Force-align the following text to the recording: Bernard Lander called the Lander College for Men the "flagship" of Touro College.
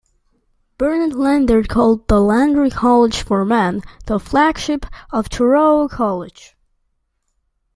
Bernard 0.79 1.13
Lander 1.13 1.61
called 1.63 2.07
the 2.07 2.19
Lander 2.19 2.67
College 2.71 3.21
for 3.21 3.45
Men 3.45 3.83
the 4.07 4.19
"flagship" 4.19 4.87
of 5.11 5.29
Touro 5.29 5.87
College. 5.87 6.55